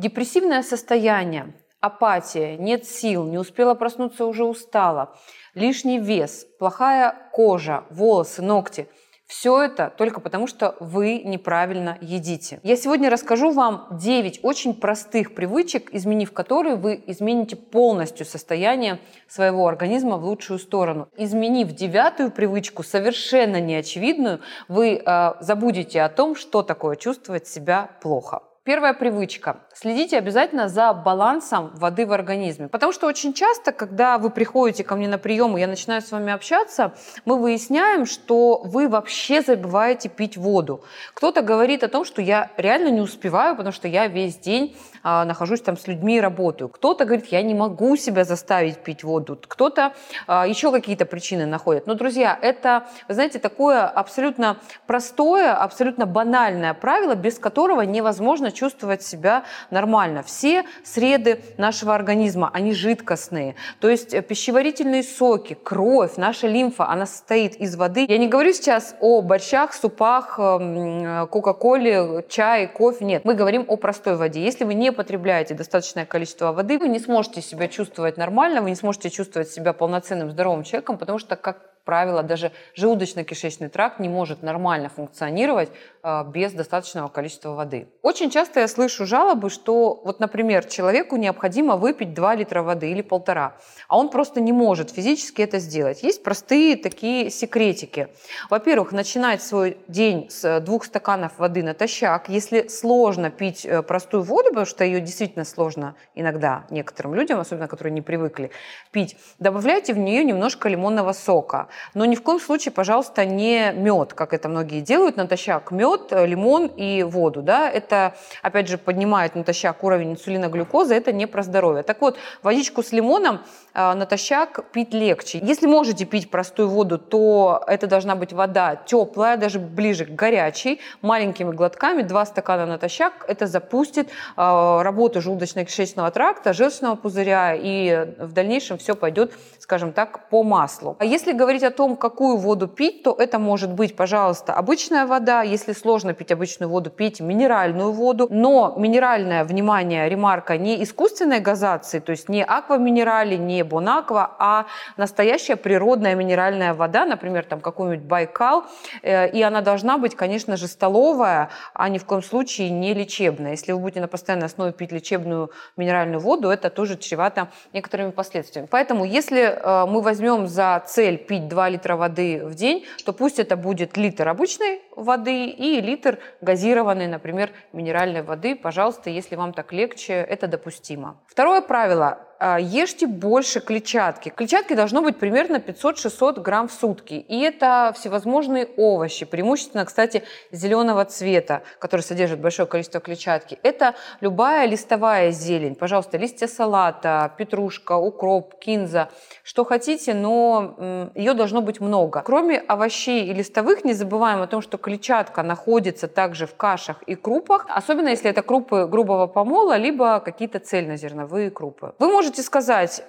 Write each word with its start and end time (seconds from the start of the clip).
Депрессивное 0.00 0.62
состояние, 0.62 1.52
апатия, 1.80 2.56
нет 2.56 2.86
сил, 2.86 3.26
не 3.26 3.36
успела 3.36 3.74
проснуться, 3.74 4.24
уже 4.24 4.44
устала, 4.44 5.14
лишний 5.52 5.98
вес, 5.98 6.46
плохая 6.58 7.14
кожа, 7.32 7.84
волосы, 7.90 8.40
ногти– 8.40 8.88
все 9.30 9.62
это 9.62 9.92
только 9.96 10.20
потому, 10.20 10.48
что 10.48 10.74
вы 10.80 11.18
неправильно 11.18 11.98
едите. 12.00 12.58
Я 12.64 12.74
сегодня 12.74 13.08
расскажу 13.08 13.52
вам 13.52 13.86
9 13.92 14.40
очень 14.42 14.74
простых 14.74 15.36
привычек, 15.36 15.94
изменив 15.94 16.32
которые 16.32 16.74
вы 16.74 17.00
измените 17.06 17.54
полностью 17.54 18.26
состояние 18.26 18.98
своего 19.28 19.68
организма 19.68 20.16
в 20.16 20.24
лучшую 20.24 20.58
сторону. 20.58 21.08
Изменив 21.16 21.70
девятую 21.72 22.32
привычку, 22.32 22.82
совершенно 22.82 23.60
неочевидную, 23.60 24.40
вы 24.66 24.94
э, 24.94 25.32
забудете 25.38 26.02
о 26.02 26.08
том, 26.08 26.34
что 26.34 26.64
такое 26.64 26.96
чувствовать 26.96 27.46
себя 27.46 27.88
плохо. 28.02 28.42
Первая 28.62 28.92
привычка. 28.92 29.60
Следите 29.72 30.18
обязательно 30.18 30.68
за 30.68 30.92
балансом 30.92 31.70
воды 31.76 32.04
в 32.04 32.12
организме. 32.12 32.68
Потому 32.68 32.92
что 32.92 33.06
очень 33.06 33.32
часто, 33.32 33.72
когда 33.72 34.18
вы 34.18 34.28
приходите 34.28 34.84
ко 34.84 34.96
мне 34.96 35.08
на 35.08 35.16
прием, 35.16 35.56
и 35.56 35.60
я 35.60 35.66
начинаю 35.66 36.02
с 36.02 36.12
вами 36.12 36.30
общаться, 36.30 36.92
мы 37.24 37.38
выясняем, 37.38 38.04
что 38.04 38.60
вы 38.62 38.90
вообще 38.90 39.40
забываете 39.40 40.10
пить 40.10 40.36
воду. 40.36 40.84
Кто-то 41.14 41.40
говорит 41.40 41.82
о 41.84 41.88
том, 41.88 42.04
что 42.04 42.20
я 42.20 42.50
реально 42.58 42.88
не 42.88 43.00
успеваю, 43.00 43.56
потому 43.56 43.72
что 43.72 43.88
я 43.88 44.08
весь 44.08 44.36
день 44.36 44.76
а, 45.02 45.24
нахожусь 45.24 45.62
там 45.62 45.78
с 45.78 45.86
людьми 45.86 46.18
и 46.18 46.20
работаю. 46.20 46.68
Кто-то 46.68 47.06
говорит, 47.06 47.28
я 47.28 47.40
не 47.40 47.54
могу 47.54 47.96
себя 47.96 48.24
заставить 48.24 48.84
пить 48.84 49.02
воду. 49.02 49.40
Кто-то 49.48 49.94
а, 50.26 50.46
еще 50.46 50.70
какие-то 50.70 51.06
причины 51.06 51.46
находит. 51.46 51.86
Но, 51.86 51.94
друзья, 51.94 52.38
это, 52.42 52.86
вы 53.08 53.14
знаете, 53.14 53.38
такое 53.38 53.86
абсолютно 53.86 54.58
простое, 54.86 55.54
абсолютно 55.54 56.04
банальное 56.04 56.74
правило, 56.74 57.14
без 57.14 57.38
которого 57.38 57.80
невозможно 57.80 58.49
чувствовать 58.50 59.02
себя 59.02 59.44
нормально. 59.70 60.22
Все 60.22 60.64
среды 60.84 61.40
нашего 61.56 61.94
организма, 61.94 62.50
они 62.52 62.74
жидкостные. 62.74 63.54
То 63.80 63.88
есть 63.88 64.14
э, 64.14 64.22
пищеварительные 64.22 65.02
соки, 65.02 65.54
кровь, 65.54 66.16
наша 66.16 66.46
лимфа, 66.46 66.88
она 66.88 67.06
состоит 67.06 67.56
из 67.56 67.76
воды. 67.76 68.06
Я 68.08 68.18
не 68.18 68.28
говорю 68.28 68.52
сейчас 68.52 68.94
о 69.00 69.22
борщах, 69.22 69.72
супах, 69.72 70.38
эм, 70.38 71.28
кока-коле, 71.28 72.24
чае, 72.28 72.68
кофе. 72.68 73.04
Нет, 73.04 73.24
мы 73.24 73.34
говорим 73.34 73.64
о 73.68 73.76
простой 73.76 74.16
воде. 74.16 74.42
Если 74.42 74.64
вы 74.64 74.74
не 74.74 74.92
потребляете 74.92 75.54
достаточное 75.54 76.06
количество 76.06 76.52
воды, 76.52 76.78
вы 76.78 76.88
не 76.88 76.98
сможете 76.98 77.42
себя 77.42 77.68
чувствовать 77.68 78.16
нормально, 78.16 78.62
вы 78.62 78.70
не 78.70 78.76
сможете 78.76 79.10
чувствовать 79.10 79.50
себя 79.50 79.72
полноценным 79.72 80.30
здоровым 80.30 80.64
человеком, 80.64 80.98
потому 80.98 81.18
что, 81.18 81.36
как 81.36 81.70
правило, 81.90 82.22
даже 82.22 82.52
желудочно-кишечный 82.76 83.68
тракт 83.68 83.98
не 83.98 84.08
может 84.08 84.44
нормально 84.44 84.88
функционировать 84.88 85.70
э, 86.04 86.24
без 86.32 86.52
достаточного 86.52 87.08
количества 87.08 87.54
воды. 87.54 87.88
Очень 88.02 88.30
часто 88.30 88.60
я 88.60 88.68
слышу 88.68 89.06
жалобы, 89.06 89.50
что 89.50 90.00
вот, 90.04 90.20
например, 90.20 90.64
человеку 90.66 91.16
необходимо 91.16 91.76
выпить 91.76 92.14
2 92.14 92.36
литра 92.36 92.62
воды 92.62 92.92
или 92.92 93.02
полтора, 93.02 93.56
а 93.88 93.98
он 93.98 94.08
просто 94.08 94.40
не 94.40 94.52
может 94.52 94.90
физически 94.90 95.42
это 95.42 95.58
сделать. 95.58 96.04
Есть 96.04 96.22
простые 96.22 96.76
такие 96.76 97.28
секретики. 97.28 98.06
Во-первых, 98.50 98.92
начинать 98.92 99.42
свой 99.42 99.76
день 99.88 100.30
с 100.30 100.60
двух 100.60 100.84
стаканов 100.84 101.32
воды 101.38 101.64
натощак. 101.64 102.28
Если 102.28 102.68
сложно 102.68 103.30
пить 103.30 103.66
э, 103.66 103.82
простую 103.82 104.22
воду, 104.22 104.50
потому 104.50 104.66
что 104.66 104.84
ее 104.84 105.00
действительно 105.00 105.44
сложно 105.44 105.96
иногда 106.14 106.66
некоторым 106.70 107.16
людям, 107.16 107.40
особенно 107.40 107.66
которые 107.66 107.92
не 107.92 108.02
привыкли 108.02 108.52
пить, 108.92 109.16
добавляйте 109.40 109.92
в 109.92 109.98
нее 109.98 110.22
немножко 110.22 110.68
лимонного 110.68 111.12
сока. 111.12 111.66
Но 111.94 112.04
ни 112.04 112.14
в 112.14 112.22
коем 112.22 112.40
случае, 112.40 112.72
пожалуйста, 112.72 113.24
не 113.24 113.72
мед, 113.72 114.14
как 114.14 114.32
это 114.32 114.48
многие 114.48 114.80
делают, 114.80 115.16
натощак 115.16 115.70
мед, 115.70 116.12
лимон 116.12 116.66
и 116.66 117.02
воду. 117.02 117.42
Да? 117.42 117.70
Это, 117.70 118.14
опять 118.42 118.68
же, 118.68 118.78
поднимает 118.78 119.34
натощак 119.34 119.82
уровень 119.84 120.12
инсулина, 120.12 120.48
глюкозы, 120.48 120.94
это 120.94 121.12
не 121.12 121.26
про 121.26 121.42
здоровье. 121.42 121.82
Так 121.82 122.00
вот, 122.00 122.16
водичку 122.42 122.82
с 122.82 122.92
лимоном 122.92 123.40
э, 123.74 123.94
натощак 123.94 124.70
пить 124.72 124.94
легче. 124.94 125.38
Если 125.42 125.66
можете 125.66 126.04
пить 126.04 126.30
простую 126.30 126.68
воду, 126.68 126.98
то 126.98 127.62
это 127.66 127.86
должна 127.86 128.14
быть 128.14 128.32
вода 128.32 128.76
теплая, 128.76 129.36
даже 129.36 129.58
ближе 129.58 130.04
к 130.04 130.10
горячей, 130.10 130.80
маленькими 131.02 131.52
глотками, 131.52 132.02
два 132.02 132.24
стакана 132.26 132.66
натощак. 132.66 133.24
Это 133.28 133.46
запустит 133.46 134.08
э, 134.08 134.10
работу 134.36 135.20
желудочно-кишечного 135.20 136.10
тракта, 136.10 136.52
желчного 136.52 136.96
пузыря, 136.96 137.54
и 137.54 138.14
в 138.18 138.32
дальнейшем 138.32 138.78
все 138.78 138.94
пойдет, 138.94 139.32
скажем 139.58 139.92
так, 139.92 140.28
по 140.28 140.42
маслу. 140.42 140.96
А 140.98 141.04
если 141.04 141.32
говорить 141.32 141.59
о 141.62 141.70
о 141.70 141.72
том, 141.72 141.96
какую 141.96 142.36
воду 142.36 142.66
пить, 142.66 143.02
то 143.02 143.14
это 143.18 143.38
может 143.38 143.70
быть, 143.70 143.96
пожалуйста, 143.96 144.52
обычная 144.52 145.06
вода. 145.06 145.42
Если 145.42 145.72
сложно 145.72 146.14
пить 146.14 146.32
обычную 146.32 146.68
воду, 146.68 146.90
пейте 146.90 147.22
минеральную 147.22 147.92
воду. 147.92 148.26
Но 148.30 148.74
минеральная, 148.76 149.44
внимание, 149.44 150.08
ремарка, 150.08 150.58
не 150.58 150.82
искусственной 150.82 151.40
газации, 151.40 152.00
то 152.00 152.10
есть 152.10 152.28
не 152.28 152.44
акваминерали, 152.44 153.36
не 153.36 153.62
бонаква, 153.62 154.30
а 154.38 154.66
настоящая 154.96 155.56
природная 155.56 156.14
минеральная 156.14 156.74
вода, 156.74 157.04
например, 157.04 157.44
там 157.44 157.60
какой-нибудь 157.60 158.04
Байкал. 158.04 158.64
Э, 159.02 159.30
и 159.30 159.40
она 159.42 159.60
должна 159.60 159.98
быть, 159.98 160.16
конечно 160.16 160.56
же, 160.56 160.66
столовая, 160.66 161.50
а 161.74 161.88
ни 161.88 161.98
в 161.98 162.04
коем 162.04 162.22
случае 162.22 162.70
не 162.70 162.94
лечебная. 162.94 163.52
Если 163.52 163.72
вы 163.72 163.78
будете 163.78 164.00
на 164.00 164.08
постоянной 164.08 164.46
основе 164.46 164.72
пить 164.72 164.92
лечебную 164.92 165.50
минеральную 165.76 166.20
воду, 166.20 166.50
это 166.50 166.68
тоже 166.68 166.96
чревато 166.96 167.48
некоторыми 167.72 168.10
последствиями. 168.10 168.66
Поэтому, 168.68 169.04
если 169.04 169.42
э, 169.42 169.86
мы 169.86 170.02
возьмем 170.02 170.48
за 170.48 170.82
цель 170.86 171.16
пить 171.16 171.48
2 171.50 171.60
2 171.60 171.68
литра 171.68 171.96
воды 171.96 172.40
в 172.44 172.54
день, 172.54 172.86
то 173.04 173.12
пусть 173.12 173.38
это 173.38 173.56
будет 173.56 173.96
литр 173.98 174.26
обычной 174.28 174.80
воды 174.96 175.46
и 175.46 175.80
литр 175.82 176.18
газированной, 176.40 177.06
например, 177.06 177.50
минеральной 177.72 178.22
воды. 178.22 178.56
Пожалуйста, 178.56 179.10
если 179.10 179.36
вам 179.36 179.52
так 179.52 179.72
легче, 179.72 180.14
это 180.14 180.46
допустимо. 180.46 181.20
Второе 181.26 181.60
правило 181.60 182.26
ешьте 182.58 183.06
больше 183.06 183.60
клетчатки. 183.60 184.30
Клетчатки 184.30 184.74
должно 184.74 185.02
быть 185.02 185.18
примерно 185.18 185.56
500-600 185.56 186.40
грамм 186.40 186.68
в 186.68 186.72
сутки. 186.72 187.14
И 187.14 187.40
это 187.40 187.92
всевозможные 187.94 188.66
овощи, 188.76 189.26
преимущественно, 189.26 189.84
кстати, 189.84 190.22
зеленого 190.50 191.04
цвета, 191.04 191.62
которые 191.78 192.04
содержат 192.04 192.40
большое 192.40 192.66
количество 192.66 193.00
клетчатки. 193.00 193.58
Это 193.62 193.94
любая 194.20 194.66
листовая 194.66 195.32
зелень. 195.32 195.74
Пожалуйста, 195.74 196.16
листья 196.16 196.46
салата, 196.46 197.32
петрушка, 197.36 197.96
укроп, 197.96 198.58
кинза, 198.58 199.10
что 199.42 199.64
хотите, 199.64 200.14
но 200.14 201.10
ее 201.14 201.34
должно 201.34 201.60
быть 201.60 201.80
много. 201.80 202.22
Кроме 202.24 202.58
овощей 202.58 203.26
и 203.26 203.34
листовых, 203.34 203.84
не 203.84 203.92
забываем 203.92 204.40
о 204.40 204.46
том, 204.46 204.62
что 204.62 204.78
клетчатка 204.78 205.42
находится 205.42 206.08
также 206.08 206.46
в 206.46 206.54
кашах 206.54 207.02
и 207.02 207.14
крупах, 207.16 207.66
особенно 207.68 208.08
если 208.08 208.30
это 208.30 208.42
крупы 208.42 208.86
грубого 208.86 209.26
помола, 209.26 209.76
либо 209.76 210.20
какие-то 210.20 210.58
цельнозерновые 210.58 211.50
крупы. 211.50 211.92
Вы 211.98 212.08
можете 212.08 212.29
можете 212.30 212.46
сказать, 212.46 213.02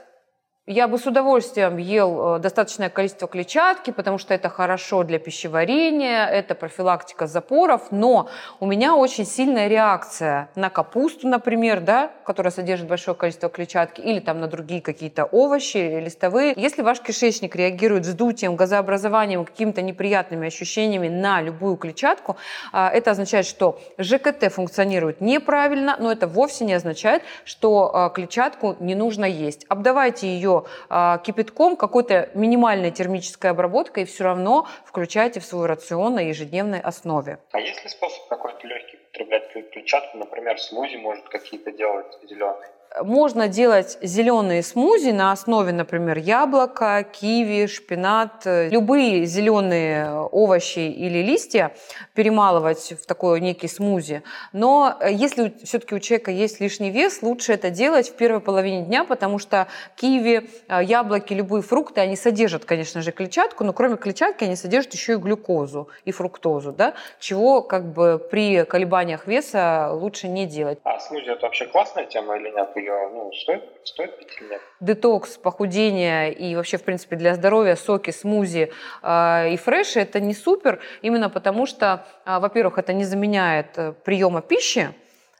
я 0.71 0.87
бы 0.87 0.97
с 0.97 1.05
удовольствием 1.05 1.77
ел 1.77 2.37
э, 2.37 2.39
достаточное 2.39 2.89
количество 2.89 3.27
клетчатки, 3.27 3.91
потому 3.91 4.17
что 4.17 4.33
это 4.33 4.47
хорошо 4.49 5.03
для 5.03 5.19
пищеварения, 5.19 6.25
это 6.25 6.55
профилактика 6.55 7.27
запоров, 7.27 7.91
но 7.91 8.29
у 8.59 8.65
меня 8.65 8.95
очень 8.95 9.25
сильная 9.25 9.67
реакция 9.67 10.49
на 10.55 10.69
капусту, 10.69 11.27
например, 11.27 11.81
да, 11.81 12.11
которая 12.25 12.51
содержит 12.51 12.87
большое 12.87 13.15
количество 13.17 13.49
клетчатки, 13.49 13.99
или 13.99 14.19
там 14.19 14.39
на 14.39 14.47
другие 14.47 14.81
какие-то 14.81 15.25
овощи 15.25 15.99
листовые. 15.99 16.53
Если 16.55 16.81
ваш 16.81 17.01
кишечник 17.01 17.55
реагирует 17.55 18.05
вздутием, 18.05 18.55
газообразованием, 18.55 19.43
какими-то 19.43 19.81
неприятными 19.81 20.47
ощущениями 20.47 21.09
на 21.09 21.41
любую 21.41 21.75
клетчатку, 21.75 22.37
э, 22.71 22.87
это 22.87 23.11
означает, 23.11 23.45
что 23.45 23.77
ЖКТ 23.97 24.51
функционирует 24.51 25.19
неправильно, 25.19 25.97
но 25.99 26.11
это 26.11 26.27
вовсе 26.27 26.63
не 26.63 26.73
означает, 26.73 27.23
что 27.43 27.91
э, 27.93 28.15
клетчатку 28.15 28.77
не 28.79 28.95
нужно 28.95 29.25
есть. 29.25 29.65
Обдавайте 29.67 30.27
ее 30.27 30.60
ее 30.61 30.71
а, 30.89 31.17
кипятком, 31.19 31.75
какой-то 31.75 32.29
минимальной 32.33 32.91
термической 32.91 33.51
обработкой, 33.51 34.03
и 34.03 34.05
все 34.05 34.23
равно 34.23 34.67
включайте 34.85 35.39
в 35.39 35.45
свой 35.45 35.67
рацион 35.67 36.15
на 36.15 36.21
ежедневной 36.21 36.79
основе. 36.79 37.39
А 37.51 37.59
есть 37.59 37.83
ли 37.83 37.89
способ 37.89 38.27
какой-то 38.27 38.67
легкий 38.67 38.97
употреблять 38.97 39.71
клетчатку, 39.71 40.17
например, 40.17 40.59
смузи 40.59 40.97
может 40.97 41.27
какие-то 41.29 41.71
делать 41.71 42.17
зеленые? 42.29 42.69
Можно 42.99 43.47
делать 43.47 43.97
зеленые 44.01 44.63
смузи 44.63 45.11
на 45.11 45.31
основе, 45.31 45.71
например, 45.71 46.17
яблока, 46.17 47.03
киви, 47.03 47.67
шпинат, 47.67 48.43
любые 48.45 49.25
зеленые 49.25 50.13
овощи 50.13 50.79
или 50.79 51.19
листья 51.19 51.71
перемалывать 52.15 52.93
в 53.01 53.05
такой 53.05 53.39
некий 53.39 53.69
смузи. 53.69 54.23
Но 54.51 54.97
если 55.09 55.53
все-таки 55.63 55.95
у 55.95 55.99
человека 55.99 56.31
есть 56.31 56.59
лишний 56.59 56.91
вес, 56.91 57.21
лучше 57.21 57.53
это 57.53 57.69
делать 57.69 58.09
в 58.09 58.15
первой 58.15 58.41
половине 58.41 58.81
дня, 58.81 59.05
потому 59.05 59.39
что 59.39 59.67
киви, 59.95 60.49
яблоки, 60.67 61.33
любые 61.33 61.61
фрукты, 61.61 62.01
они 62.01 62.17
содержат, 62.17 62.65
конечно 62.65 63.01
же, 63.01 63.13
клетчатку, 63.13 63.63
но 63.63 63.71
кроме 63.71 63.95
клетчатки 63.95 64.43
они 64.43 64.57
содержат 64.57 64.93
еще 64.93 65.13
и 65.13 65.15
глюкозу 65.15 65.87
и 66.03 66.11
фруктозу, 66.11 66.73
да, 66.73 66.93
чего 67.19 67.61
как 67.61 67.93
бы 67.93 68.19
при 68.19 68.65
колебаниях 68.65 69.27
веса 69.27 69.91
лучше 69.93 70.27
не 70.27 70.45
делать. 70.45 70.79
А 70.83 70.99
смузи 70.99 71.29
это 71.29 71.43
вообще 71.43 71.67
классная 71.67 72.05
тема 72.05 72.35
или 72.35 72.49
нет? 72.49 72.69
Ее 72.81 73.09
ну, 73.13 73.31
стоит, 73.31 73.63
стоит 73.83 74.17
пить 74.17 74.37
или 74.39 74.49
нет? 74.49 74.61
Детокс, 74.79 75.37
похудение 75.37 76.33
и 76.33 76.55
вообще, 76.55 76.77
в 76.77 76.83
принципе, 76.83 77.15
для 77.15 77.35
здоровья 77.35 77.75
соки, 77.75 78.11
смузи 78.11 78.71
э, 79.01 79.53
и 79.53 79.57
фреши– 79.57 79.99
это 80.01 80.19
не 80.19 80.33
супер, 80.33 80.79
именно 81.01 81.29
потому 81.29 81.65
что, 81.65 82.05
э, 82.25 82.39
во-первых, 82.39 82.77
это 82.77 82.93
не 82.93 83.03
заменяет 83.03 83.77
э, 83.77 83.93
приема 84.03 84.41
пищи, 84.41 84.93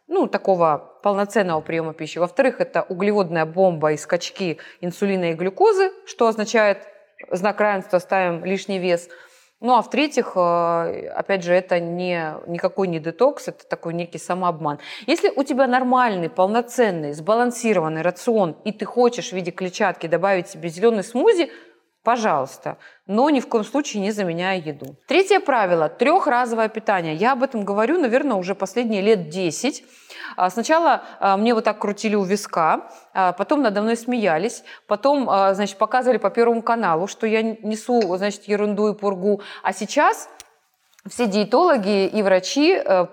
ну, 0.07 0.27
такого 0.27 0.99
полноценного 1.03 1.61
приема 1.61 1.93
пищи. 1.93 2.19
Во-вторых, 2.19 2.59
это 2.59 2.83
углеводная 2.83 3.45
бомба 3.45 3.93
и 3.93 3.97
скачки 3.97 4.57
инсулина 4.81 5.31
и 5.31 5.33
глюкозы, 5.33 5.91
что 6.05 6.27
означает 6.27 6.88
знак 7.29 7.59
равенства, 7.61 7.99
ставим 7.99 8.43
лишний 8.43 8.79
вес. 8.79 9.09
Ну 9.61 9.75
а 9.75 9.83
в-третьих, 9.83 10.31
э, 10.35 11.07
опять 11.15 11.43
же, 11.43 11.53
это 11.53 11.79
не, 11.79 12.33
никакой 12.47 12.87
не 12.87 12.99
детокс, 12.99 13.47
это 13.47 13.63
такой 13.67 13.93
некий 13.93 14.17
самообман. 14.17 14.79
Если 15.05 15.29
у 15.29 15.43
тебя 15.43 15.67
нормальный, 15.67 16.31
полноценный, 16.31 17.13
сбалансированный 17.13 18.01
рацион, 18.01 18.55
и 18.63 18.71
ты 18.71 18.85
хочешь 18.85 19.29
в 19.29 19.33
виде 19.33 19.51
клетчатки 19.51 20.07
добавить 20.07 20.47
себе 20.47 20.69
зеленый 20.69 21.03
смузи, 21.03 21.51
пожалуйста, 22.03 22.77
но 23.07 23.30
ни 23.30 23.39
в 23.39 23.48
коем 23.48 23.63
случае 23.63 24.01
не 24.01 24.12
заменяя 24.12 24.59
еду. 24.59 24.95
Третье 25.07 25.39
правило– 25.39 25.89
трехразовое 26.00 26.69
питание. 26.69 27.15
Я 27.15 27.33
об 27.33 27.44
этом 27.44 27.63
говорю, 27.63 28.00
наверное, 28.00 28.38
уже 28.38 28.56
последние 28.56 29.01
лет 29.01 29.30
10. 29.30 29.83
А, 30.38 30.50
сначала 30.50 31.03
а, 31.19 31.38
мне 31.38 31.53
вот 31.53 31.63
так 31.63 31.80
крутили 31.80 32.15
у 32.15 32.24
виска, 32.24 32.89
а, 33.13 33.33
потом 33.33 33.62
надо 33.62 33.81
мной 33.81 33.98
смеялись, 33.98 34.63
потом, 34.88 35.25
значит, 35.25 35.77
показывали 35.77 36.18
по 36.18 36.30
Первому 36.30 36.62
каналу, 36.62 37.07
что 37.07 37.27
я 37.27 37.42
несу, 37.42 38.01
значит, 38.18 38.45
ерунду 38.45 38.89
и 38.89 38.98
пургу. 38.98 39.42
А 39.63 39.74
сейчас 39.74 40.30
все 41.07 41.27
диетологи 41.27 42.07
и 42.07 42.21
врачи 42.21 42.74
э, 42.74 43.07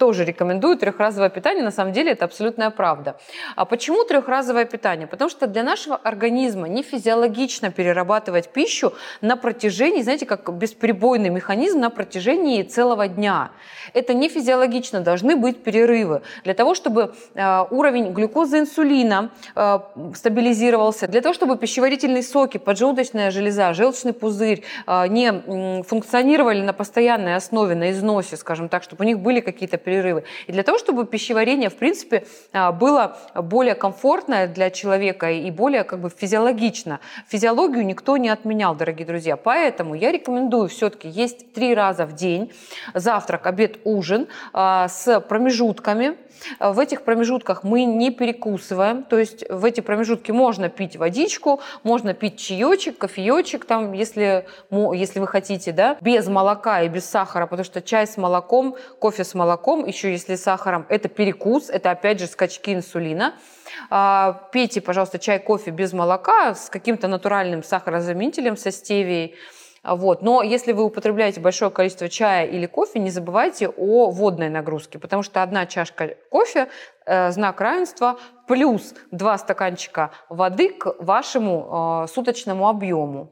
тоже 0.00 0.24
рекомендую 0.24 0.78
трехразовое 0.78 1.28
питание. 1.28 1.62
На 1.62 1.70
самом 1.70 1.92
деле 1.92 2.12
это 2.12 2.24
абсолютная 2.24 2.70
правда. 2.70 3.16
А 3.54 3.66
почему 3.66 4.02
трехразовое 4.04 4.64
питание? 4.64 5.06
Потому 5.06 5.28
что 5.28 5.46
для 5.46 5.62
нашего 5.62 5.94
организма 5.94 6.68
не 6.68 6.82
физиологично 6.82 7.70
перерабатывать 7.70 8.48
пищу 8.48 8.94
на 9.20 9.36
протяжении, 9.36 10.00
знаете, 10.00 10.24
как 10.24 10.50
бесперебойный 10.54 11.28
механизм 11.28 11.80
на 11.80 11.90
протяжении 11.90 12.62
целого 12.62 13.08
дня. 13.08 13.50
Это 13.92 14.14
не 14.14 14.30
физиологично, 14.30 15.00
должны 15.00 15.36
быть 15.36 15.62
перерывы. 15.62 16.22
Для 16.44 16.54
того, 16.54 16.74
чтобы 16.74 17.12
э, 17.34 17.64
уровень 17.70 18.14
глюкозы 18.14 18.60
инсулина 18.60 19.30
э, 19.54 19.80
стабилизировался, 20.14 21.08
для 21.08 21.20
того, 21.20 21.34
чтобы 21.34 21.58
пищеварительные 21.58 22.22
соки, 22.22 22.56
поджелудочная 22.56 23.30
железа, 23.30 23.74
желчный 23.74 24.14
пузырь 24.14 24.62
э, 24.86 25.08
не 25.08 25.82
функционировали 25.82 26.62
на 26.62 26.72
постоянной 26.72 27.34
основе, 27.34 27.74
на 27.74 27.90
износе, 27.90 28.38
скажем 28.38 28.70
так, 28.70 28.82
чтобы 28.82 29.04
у 29.04 29.06
них 29.06 29.18
были 29.18 29.40
какие-то 29.40 29.76
перерывы. 29.76 29.89
И 30.46 30.52
для 30.52 30.62
того, 30.62 30.78
чтобы 30.78 31.06
пищеварение, 31.06 31.70
в 31.70 31.76
принципе, 31.76 32.24
а, 32.52 32.72
было 32.72 33.16
более 33.34 33.74
комфортное 33.74 34.46
для 34.46 34.70
человека 34.70 35.30
и 35.30 35.50
более 35.50 35.84
как 35.84 36.00
бы 36.00 36.10
физиологично. 36.10 37.00
Физиологию 37.28 37.84
никто 37.84 38.16
не 38.16 38.28
отменял, 38.28 38.74
дорогие 38.74 39.06
друзья. 39.06 39.36
Поэтому 39.36 39.94
я 39.94 40.12
рекомендую 40.12 40.68
все-таки 40.68 41.08
есть 41.08 41.52
три 41.52 41.74
раза 41.74 42.06
в 42.06 42.14
день. 42.14 42.52
Завтрак, 42.94 43.46
обед, 43.46 43.78
ужин 43.84 44.28
а, 44.52 44.88
с 44.88 45.20
промежутками. 45.20 46.16
В 46.58 46.78
этих 46.78 47.02
промежутках 47.02 47.64
мы 47.64 47.84
не 47.84 48.10
перекусываем, 48.10 49.02
то 49.02 49.18
есть 49.18 49.44
в 49.50 49.64
эти 49.64 49.80
промежутки 49.80 50.30
можно 50.30 50.68
пить 50.68 50.96
водичку, 50.96 51.60
можно 51.82 52.14
пить 52.14 52.38
чаечек, 52.38 52.98
кофеечек, 52.98 53.64
там, 53.64 53.92
если, 53.92 54.46
если 54.70 55.20
вы 55.20 55.26
хотите, 55.26 55.72
да, 55.72 55.96
без 56.00 56.28
молока 56.28 56.82
и 56.82 56.88
без 56.88 57.04
сахара, 57.04 57.46
потому 57.46 57.64
что 57.64 57.82
чай 57.82 58.06
с 58.06 58.16
молоком, 58.16 58.76
кофе 58.98 59.24
с 59.24 59.34
молоком 59.34 59.79
сахаром, 59.80 59.86
еще 59.86 60.12
если 60.12 60.36
сахаром, 60.36 60.86
это 60.88 61.08
перекус, 61.08 61.70
это 61.70 61.90
опять 61.90 62.20
же 62.20 62.26
скачки 62.26 62.74
инсулина. 62.74 63.34
А, 63.90 64.48
пейте, 64.52 64.80
пожалуйста, 64.80 65.18
чай, 65.18 65.38
кофе 65.38 65.70
без 65.70 65.92
молока 65.92 66.54
с 66.54 66.70
каким-то 66.70 67.08
натуральным 67.08 67.62
сахарозаменителем, 67.62 68.56
со 68.56 68.70
стевией. 68.70 69.34
Вот. 69.82 70.22
Но 70.22 70.42
если 70.42 70.72
вы 70.72 70.82
употребляете 70.84 71.40
большое 71.40 71.70
количество 71.70 72.08
чая 72.08 72.46
или 72.46 72.66
кофе, 72.66 72.98
не 72.98 73.10
забывайте 73.10 73.68
о 73.68 74.10
водной 74.10 74.50
нагрузке, 74.50 74.98
потому 74.98 75.22
что 75.22 75.42
одна 75.42 75.66
чашка 75.66 76.16
кофе 76.30 76.68
э, 77.06 77.30
знак 77.32 77.60
равенства 77.60 78.18
плюс 78.46 78.94
два 79.10 79.38
стаканчика 79.38 80.10
воды 80.28 80.68
к 80.68 80.96
вашему 80.98 82.04
э, 82.04 82.12
суточному 82.12 82.68
объему 82.68 83.30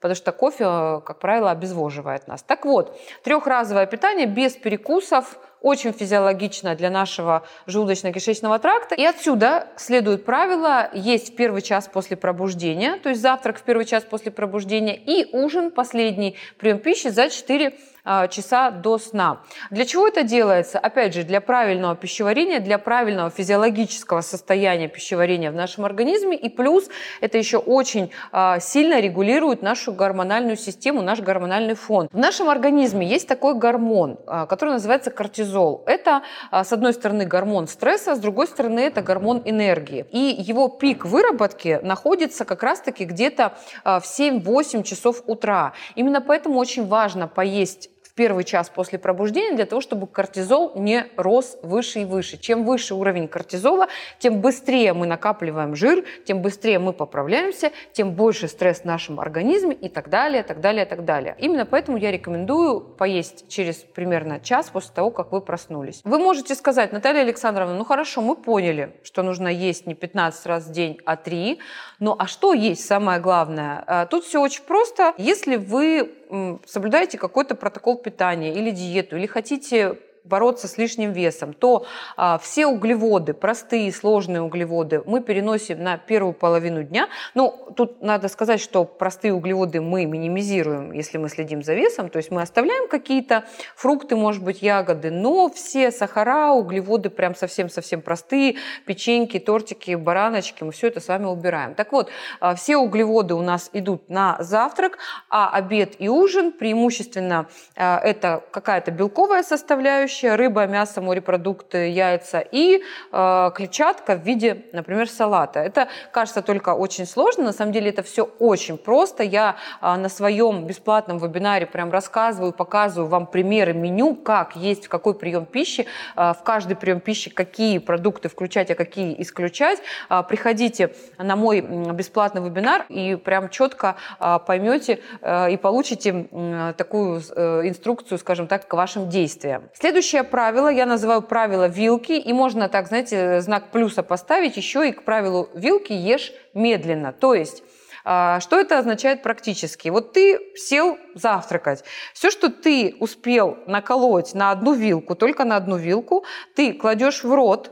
потому 0.00 0.14
что 0.14 0.32
кофе, 0.32 0.64
э, 0.64 1.00
как 1.04 1.18
правило, 1.18 1.50
обезвоживает 1.50 2.28
нас. 2.28 2.42
Так 2.42 2.64
вот, 2.64 2.96
трехразовое 3.22 3.86
питание 3.86 4.26
без 4.26 4.56
перекусов, 4.56 5.38
очень 5.60 5.92
физиологично 5.92 6.74
для 6.74 6.90
нашего 6.90 7.46
желудочно-кишечного 7.66 8.58
тракта. 8.58 8.94
И 8.94 9.04
отсюда 9.04 9.68
следует 9.76 10.24
правило 10.24 10.90
есть 10.92 11.32
в 11.32 11.36
первый 11.36 11.62
час 11.62 11.88
после 11.92 12.16
пробуждения, 12.16 12.98
то 12.98 13.08
есть 13.08 13.20
завтрак 13.20 13.58
в 13.58 13.62
первый 13.62 13.84
час 13.84 14.04
после 14.04 14.30
пробуждения 14.30 14.96
и 14.96 15.28
ужин, 15.34 15.70
последний 15.70 16.36
прием 16.58 16.78
пищи 16.78 17.08
за 17.08 17.30
4 17.30 17.74
а, 18.10 18.26
часа 18.28 18.70
до 18.70 18.96
сна. 18.96 19.42
Для 19.70 19.84
чего 19.84 20.08
это 20.08 20.22
делается? 20.22 20.78
Опять 20.78 21.12
же, 21.12 21.24
для 21.24 21.42
правильного 21.42 21.94
пищеварения, 21.94 22.58
для 22.58 22.78
правильного 22.78 23.28
физиологического 23.28 24.22
состояния 24.22 24.88
пищеварения 24.88 25.50
в 25.50 25.54
нашем 25.54 25.84
организме. 25.84 26.34
И 26.34 26.48
плюс 26.48 26.88
это 27.20 27.36
еще 27.36 27.58
очень 27.58 28.10
а, 28.32 28.60
сильно 28.60 28.98
регулирует 29.00 29.60
нашу 29.60 29.92
гормональную 29.92 30.56
систему, 30.56 31.02
наш 31.02 31.20
гормональный 31.20 31.74
фон. 31.74 32.08
В 32.10 32.16
нашем 32.16 32.48
организме 32.48 33.06
есть 33.06 33.28
такой 33.28 33.54
гормон, 33.54 34.18
а, 34.26 34.46
который 34.46 34.70
называется 34.70 35.10
кортизол. 35.10 35.47
Это, 35.86 36.22
с 36.52 36.72
одной 36.72 36.92
стороны, 36.92 37.24
гормон 37.24 37.68
стресса, 37.68 38.14
с 38.14 38.18
другой 38.18 38.46
стороны, 38.46 38.80
это 38.80 39.02
гормон 39.02 39.42
энергии. 39.44 40.06
И 40.12 40.36
его 40.38 40.68
пик 40.68 41.04
выработки 41.04 41.80
находится 41.82 42.44
как 42.44 42.62
раз-таки 42.62 43.04
где-то 43.04 43.54
в 43.84 44.02
7-8 44.02 44.82
часов 44.82 45.22
утра. 45.26 45.72
Именно 45.94 46.20
поэтому 46.20 46.58
очень 46.58 46.86
важно 46.86 47.28
поесть 47.28 47.90
первый 48.18 48.42
час 48.42 48.68
после 48.68 48.98
пробуждения 48.98 49.54
для 49.54 49.64
того, 49.64 49.80
чтобы 49.80 50.08
кортизол 50.08 50.72
не 50.74 51.06
рос 51.16 51.56
выше 51.62 52.00
и 52.00 52.04
выше. 52.04 52.36
Чем 52.36 52.64
выше 52.64 52.96
уровень 52.96 53.28
кортизола, 53.28 53.86
тем 54.18 54.40
быстрее 54.40 54.92
мы 54.92 55.06
накапливаем 55.06 55.76
жир, 55.76 56.04
тем 56.24 56.42
быстрее 56.42 56.80
мы 56.80 56.92
поправляемся, 56.92 57.70
тем 57.92 58.14
больше 58.14 58.48
стресс 58.48 58.80
в 58.80 58.84
нашем 58.86 59.20
организме 59.20 59.72
и 59.72 59.88
так 59.88 60.10
далее, 60.10 60.42
так 60.42 60.60
далее, 60.60 60.84
так 60.84 61.04
далее. 61.04 61.36
Именно 61.38 61.64
поэтому 61.64 61.96
я 61.96 62.10
рекомендую 62.10 62.80
поесть 62.80 63.48
через 63.48 63.76
примерно 63.76 64.40
час 64.40 64.68
после 64.68 64.92
того, 64.92 65.12
как 65.12 65.30
вы 65.30 65.40
проснулись. 65.40 66.00
Вы 66.02 66.18
можете 66.18 66.56
сказать, 66.56 66.92
Наталья 66.92 67.20
Александровна, 67.20 67.76
ну 67.76 67.84
хорошо, 67.84 68.20
мы 68.20 68.34
поняли, 68.34 68.96
что 69.04 69.22
нужно 69.22 69.46
есть 69.46 69.86
не 69.86 69.94
15 69.94 70.46
раз 70.46 70.64
в 70.66 70.72
день, 70.72 70.98
а 71.04 71.14
3. 71.14 71.60
Ну 72.00 72.16
а 72.18 72.26
что 72.26 72.52
есть 72.52 72.84
самое 72.84 73.20
главное? 73.20 73.84
А, 73.86 74.06
тут 74.06 74.24
все 74.24 74.40
очень 74.40 74.64
просто. 74.64 75.14
Если 75.18 75.54
вы 75.54 76.17
соблюдаете 76.66 77.18
какой-то 77.18 77.54
протокол 77.54 77.96
питания 77.96 78.54
или 78.54 78.70
диету, 78.70 79.16
или 79.16 79.26
хотите 79.26 79.98
бороться 80.28 80.68
с 80.68 80.78
лишним 80.78 81.12
весом, 81.12 81.52
то 81.52 81.86
а, 82.16 82.38
все 82.38 82.66
углеводы, 82.66 83.34
простые, 83.34 83.92
сложные 83.92 84.42
углеводы, 84.42 85.02
мы 85.06 85.20
переносим 85.20 85.82
на 85.82 85.98
первую 85.98 86.32
половину 86.32 86.82
дня. 86.82 87.08
Ну, 87.34 87.72
тут 87.76 88.02
надо 88.02 88.28
сказать, 88.28 88.60
что 88.60 88.84
простые 88.84 89.34
углеводы 89.34 89.80
мы 89.80 90.04
минимизируем, 90.06 90.92
если 90.92 91.18
мы 91.18 91.28
следим 91.28 91.62
за 91.62 91.74
весом, 91.74 92.10
то 92.10 92.18
есть 92.18 92.30
мы 92.30 92.42
оставляем 92.42 92.88
какие-то 92.88 93.44
фрукты, 93.76 94.16
может 94.16 94.42
быть, 94.42 94.62
ягоды, 94.62 95.10
но 95.10 95.48
все 95.48 95.90
сахара, 95.90 96.52
углеводы 96.52 97.10
прям 97.10 97.34
совсем-совсем 97.34 98.02
простые, 98.02 98.56
печеньки, 98.84 99.38
тортики, 99.38 99.94
бараночки, 99.94 100.62
мы 100.64 100.72
все 100.72 100.88
это 100.88 101.00
с 101.00 101.08
вами 101.08 101.26
убираем. 101.26 101.74
Так 101.74 101.92
вот, 101.92 102.10
а, 102.40 102.54
все 102.54 102.76
углеводы 102.76 103.34
у 103.34 103.42
нас 103.42 103.70
идут 103.72 104.08
на 104.10 104.36
завтрак, 104.40 104.98
а 105.30 105.50
обед 105.50 105.94
и 105.98 106.08
ужин 106.08 106.52
преимущественно 106.52 107.46
а, 107.76 108.00
это 108.02 108.42
какая-то 108.50 108.90
белковая 108.90 109.42
составляющая, 109.42 110.17
составляющая, 110.18 110.36
рыба, 110.36 110.66
мясо, 110.66 111.00
морепродукты, 111.00 111.88
яйца 111.88 112.40
и 112.40 112.82
э, 113.12 113.50
клетчатка 113.54 114.16
в 114.16 114.22
виде, 114.24 114.64
например, 114.72 115.08
салата. 115.08 115.60
Это 115.60 115.88
кажется 116.12 116.42
только 116.42 116.74
очень 116.74 117.06
сложно, 117.06 117.44
на 117.44 117.52
самом 117.52 117.72
деле 117.72 117.90
это 117.90 118.02
все 118.02 118.24
очень 118.38 118.78
просто. 118.78 119.22
Я 119.22 119.56
э, 119.80 119.96
на 119.96 120.08
своем 120.08 120.66
бесплатном 120.66 121.18
вебинаре 121.18 121.66
прям 121.66 121.90
рассказываю, 121.90 122.52
показываю 122.52 123.08
вам 123.08 123.26
примеры 123.26 123.74
меню, 123.74 124.14
как 124.14 124.56
есть 124.56 124.88
какой 124.88 125.14
прием 125.14 125.46
пищи, 125.46 125.86
э, 126.16 126.32
в 126.32 126.42
каждый 126.44 126.76
прием 126.76 127.00
пищи 127.00 127.30
какие 127.30 127.78
продукты 127.78 128.28
включать, 128.28 128.70
а 128.70 128.74
какие 128.74 129.20
исключать. 129.22 129.80
Э, 130.10 130.22
приходите 130.28 130.94
на 131.18 131.36
мой 131.36 131.60
бесплатный 131.60 132.42
вебинар 132.42 132.84
и 132.88 133.16
прям 133.16 133.48
четко 133.48 133.96
э, 134.20 134.38
поймете 134.46 134.98
э, 135.20 135.52
и 135.52 135.56
получите 135.56 136.28
э, 136.30 136.74
такую 136.76 137.20
э, 137.36 137.68
инструкцию, 137.68 138.18
скажем 138.18 138.46
так, 138.46 138.66
к 138.68 138.74
вашим 138.74 139.08
действиям. 139.08 139.62
Следующий 139.74 140.07
Следующее 140.08 140.30
правило 140.30 140.68
я 140.68 140.86
называю 140.86 141.20
правило 141.20 141.68
вилки, 141.68 142.12
и 142.12 142.32
можно 142.32 142.70
так, 142.70 142.88
знаете, 142.88 143.42
знак 143.42 143.70
плюса 143.70 144.02
поставить 144.02 144.56
еще 144.56 144.88
и 144.88 144.92
к 144.92 145.02
правилу 145.02 145.50
вилки 145.52 145.92
ешь 145.92 146.32
медленно. 146.54 147.12
То 147.12 147.34
есть 147.34 147.62
а, 148.06 148.40
что 148.40 148.58
это 148.58 148.78
означает 148.78 149.22
практически? 149.22 149.90
Вот 149.90 150.14
ты 150.14 150.40
сел 150.56 150.96
завтракать. 151.14 151.84
Все, 152.14 152.30
что 152.30 152.48
ты 152.48 152.96
успел 153.00 153.58
наколоть 153.66 154.32
на 154.32 154.50
одну 154.50 154.72
вилку, 154.72 155.14
только 155.14 155.44
на 155.44 155.56
одну 155.56 155.76
вилку, 155.76 156.24
ты 156.56 156.72
кладешь 156.72 157.22
в 157.22 157.30
рот 157.30 157.70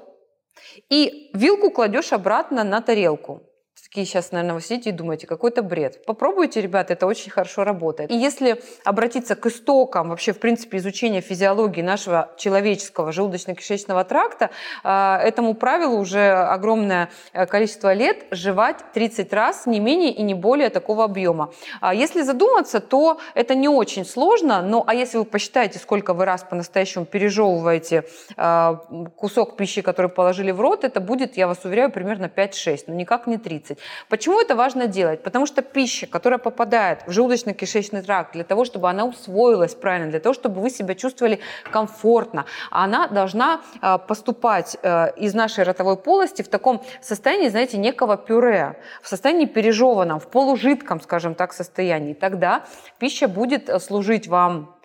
и 0.90 1.30
вилку 1.32 1.70
кладешь 1.70 2.12
обратно 2.12 2.64
на 2.64 2.82
тарелку. 2.82 3.44
Такие 3.88 4.04
сейчас, 4.04 4.32
наверное, 4.32 4.54
вы 4.54 4.60
сидите 4.62 4.90
и 4.90 4.92
думаете, 4.92 5.28
какой-то 5.28 5.62
бред. 5.62 6.04
Попробуйте, 6.06 6.60
ребята, 6.60 6.94
это 6.94 7.06
очень 7.06 7.30
хорошо 7.30 7.62
работает. 7.62 8.10
И 8.10 8.16
если 8.16 8.60
обратиться 8.84 9.36
к 9.36 9.46
истокам 9.46 10.08
вообще, 10.08 10.32
в 10.32 10.40
принципе, 10.40 10.78
изучения 10.78 11.20
физиологии 11.20 11.82
нашего 11.82 12.30
человеческого 12.36 13.10
желудочно-кишечного 13.10 14.04
тракта, 14.04 14.50
а, 14.82 15.20
этому 15.22 15.54
правилу 15.54 15.98
уже 15.98 16.32
огромное 16.32 17.10
э, 17.32 17.46
количество 17.46 17.92
лет 17.92 18.26
жевать 18.32 18.78
30 18.92 19.32
раз, 19.32 19.66
не 19.66 19.78
менее 19.78 20.12
и 20.12 20.22
не 20.22 20.34
более 20.34 20.70
такого 20.70 21.04
объема. 21.04 21.52
А 21.80 21.94
если 21.94 22.22
задуматься, 22.22 22.80
то 22.80 23.20
это 23.34 23.54
не 23.54 23.68
очень 23.68 24.04
сложно, 24.04 24.62
но 24.62 24.82
а 24.84 24.94
если 24.94 25.18
вы 25.18 25.24
посчитаете, 25.24 25.78
сколько 25.78 26.12
вы 26.12 26.24
раз 26.24 26.42
по-настоящему 26.42 27.04
пережевываете 27.04 28.04
а, 28.36 28.84
кусок 29.16 29.56
пищи, 29.56 29.80
который 29.80 30.10
положили 30.10 30.50
в 30.50 30.60
рот, 30.60 30.82
это 30.82 31.00
будет, 31.00 31.36
я 31.36 31.46
вас 31.46 31.64
уверяю, 31.64 31.92
примерно 31.92 32.26
5-6, 32.26 32.84
но 32.88 32.94
никак 32.94 33.28
не 33.28 33.38
30. 33.38 33.75
Почему 34.08 34.40
это 34.40 34.54
важно 34.54 34.86
делать? 34.86 35.22
Потому 35.22 35.46
что 35.46 35.62
пища, 35.62 36.06
которая 36.06 36.38
попадает 36.38 37.02
в 37.06 37.10
желудочно-кишечный 37.10 38.02
тракт, 38.02 38.32
для 38.32 38.44
того, 38.44 38.64
чтобы 38.64 38.88
она 38.88 39.04
усвоилась 39.04 39.74
правильно, 39.74 40.10
для 40.10 40.20
того, 40.20 40.34
чтобы 40.34 40.60
вы 40.60 40.70
себя 40.70 40.94
чувствовали 40.94 41.40
комфортно, 41.70 42.46
она 42.70 43.08
должна 43.08 43.60
а, 43.80 43.98
поступать 43.98 44.76
э, 44.82 45.12
из 45.16 45.34
нашей 45.34 45.64
ротовой 45.64 45.96
полости 45.96 46.42
в 46.42 46.48
таком 46.48 46.82
состоянии, 47.00 47.48
знаете, 47.48 47.78
некого 47.78 48.16
пюре, 48.16 48.76
в 49.02 49.08
состоянии 49.08 49.46
пережеванном, 49.46 50.20
в 50.20 50.28
полужидком, 50.28 51.00
скажем 51.00 51.34
так, 51.34 51.52
состоянии. 51.52 52.14
Тогда 52.14 52.64
пища 52.98 53.28
будет 53.28 53.68
э, 53.68 53.78
служить 53.80 54.28
вам 54.28 54.75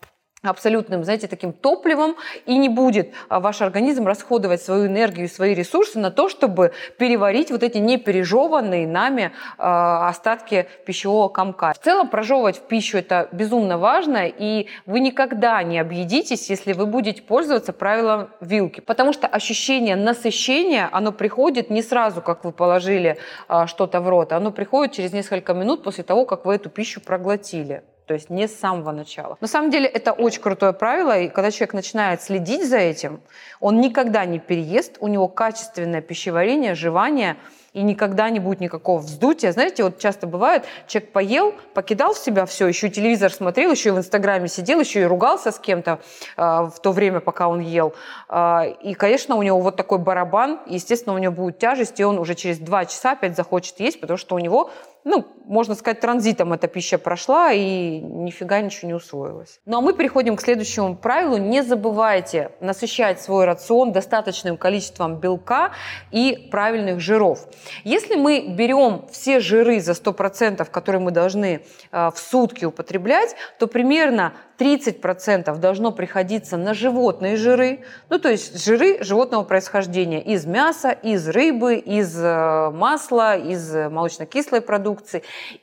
абсолютным, 0.43 1.03
знаете, 1.03 1.27
таким 1.27 1.53
топливом, 1.53 2.15
и 2.45 2.57
не 2.57 2.67
будет 2.67 3.11
а, 3.29 3.39
ваш 3.39 3.61
организм 3.61 4.07
расходовать 4.07 4.61
свою 4.61 4.87
энергию, 4.87 5.29
свои 5.29 5.53
ресурсы 5.53 5.99
на 5.99 6.09
то, 6.09 6.29
чтобы 6.29 6.71
переварить 6.97 7.51
вот 7.51 7.61
эти 7.61 7.77
непережеванные 7.77 8.87
нами 8.87 9.31
э, 9.57 9.61
остатки 9.61 10.67
пищевого 10.85 11.29
комка. 11.29 11.73
В 11.73 11.77
целом 11.77 12.09
прожевывать 12.09 12.57
в 12.57 12.61
пищу 12.61 12.97
это 12.97 13.29
безумно 13.31 13.77
важно, 13.77 14.27
и 14.27 14.67
вы 14.87 14.99
никогда 14.99 15.61
не 15.61 15.77
объедитесь, 15.77 16.49
если 16.49 16.73
вы 16.73 16.87
будете 16.87 17.21
пользоваться 17.21 17.71
правилом 17.71 18.29
вилки, 18.41 18.79
потому 18.79 19.13
что 19.13 19.27
ощущение 19.27 19.95
насыщения, 19.95 20.89
оно 20.91 21.11
приходит 21.11 21.69
не 21.69 21.83
сразу, 21.83 22.21
как 22.21 22.43
вы 22.43 22.51
положили 22.51 23.17
э, 23.47 23.67
что-то 23.67 24.01
в 24.01 24.09
рот, 24.09 24.33
оно 24.33 24.51
приходит 24.51 24.93
через 24.93 25.13
несколько 25.13 25.53
минут 25.53 25.83
после 25.83 26.03
того, 26.03 26.25
как 26.25 26.45
вы 26.45 26.55
эту 26.55 26.69
пищу 26.71 26.99
проглотили 26.99 27.83
то 28.11 28.15
есть 28.15 28.29
не 28.29 28.49
с 28.49 28.59
самого 28.59 28.91
начала. 28.91 29.37
На 29.39 29.47
самом 29.47 29.71
деле 29.71 29.87
это 29.87 30.11
очень 30.11 30.41
крутое 30.41 30.73
правило, 30.73 31.17
и 31.17 31.29
когда 31.29 31.49
человек 31.49 31.73
начинает 31.73 32.21
следить 32.21 32.67
за 32.67 32.75
этим, 32.75 33.21
он 33.61 33.79
никогда 33.79 34.25
не 34.25 34.37
переест, 34.37 34.97
у 34.99 35.07
него 35.07 35.29
качественное 35.29 36.01
пищеварение, 36.01 36.75
жевание– 36.75 37.37
и 37.73 37.83
никогда 37.83 38.29
не 38.29 38.39
будет 38.39 38.59
никакого 38.59 38.99
вздутия. 38.99 39.51
Знаете, 39.51 39.83
вот 39.83 39.97
часто 39.97 40.27
бывает, 40.27 40.65
человек 40.87 41.11
поел, 41.11 41.53
покидал 41.73 42.13
в 42.13 42.17
себя 42.17 42.45
все, 42.45 42.67
еще 42.67 42.87
и 42.87 42.91
телевизор 42.91 43.31
смотрел, 43.31 43.71
еще 43.71 43.89
и 43.89 43.91
в 43.93 43.97
Инстаграме 43.97 44.47
сидел, 44.49 44.79
еще 44.79 45.01
и 45.01 45.05
ругался 45.05 45.51
с 45.51 45.59
кем-то 45.59 45.99
э, 46.35 46.41
в 46.41 46.75
то 46.81 46.91
время, 46.91 47.21
пока 47.21 47.47
он 47.47 47.61
ел. 47.61 47.93
Э, 48.27 48.73
и, 48.81 48.93
конечно, 48.93 49.35
у 49.35 49.43
него 49.43 49.61
вот 49.61 49.77
такой 49.77 49.99
барабан, 49.99 50.59
естественно, 50.65 51.15
у 51.15 51.17
него 51.17 51.33
будет 51.33 51.59
тяжесть, 51.59 51.99
и 51.99 52.03
он 52.03 52.19
уже 52.19 52.35
через 52.35 52.59
два 52.59 52.85
часа 52.85 53.11
опять 53.11 53.37
захочет 53.37 53.79
есть, 53.79 54.01
потому 54.01 54.17
что 54.17 54.35
у 54.35 54.39
него 54.39 54.69
ну, 55.03 55.25
можно 55.45 55.75
сказать, 55.75 55.99
транзитом 55.99 56.53
эта 56.53 56.67
пища 56.67 56.97
прошла 56.97 57.51
и 57.51 57.99
нифига 57.99 58.61
ничего 58.61 58.87
не 58.87 58.93
усвоилось. 58.93 59.59
Ну 59.65 59.77
а 59.77 59.81
мы 59.81 59.93
переходим 59.93 60.35
к 60.35 60.41
следующему 60.41 60.95
правилу. 60.95 61.37
Не 61.37 61.61
забывайте 61.63 62.51
насыщать 62.61 63.21
свой 63.21 63.45
рацион 63.45 63.91
достаточным 63.91 64.57
количеством 64.57 65.17
белка 65.17 65.71
и 66.11 66.47
правильных 66.51 66.99
жиров. 66.99 67.47
Если 67.83 68.15
мы 68.15 68.47
берем 68.55 69.05
все 69.11 69.39
жиры 69.39 69.79
за 69.79 69.91
100%, 69.93 70.63
которые 70.69 71.01
мы 71.01 71.11
должны 71.11 71.63
э, 71.91 72.09
в 72.13 72.17
сутки 72.17 72.65
употреблять, 72.65 73.35
то 73.59 73.67
примерно 73.67 74.33
30% 74.57 75.57
должно 75.57 75.91
приходиться 75.91 76.55
на 76.55 76.75
животные 76.75 77.35
жиры, 77.35 77.83
ну 78.09 78.19
то 78.19 78.29
есть 78.29 78.63
жиры 78.63 79.03
животного 79.03 79.43
происхождения 79.43 80.21
из 80.21 80.45
мяса, 80.45 80.91
из 80.91 81.27
рыбы, 81.27 81.77
из 81.77 82.15
э, 82.23 82.69
масла, 82.69 83.35
из 83.35 83.73
молочно-кислой 83.73 84.61
продукции. 84.61 84.90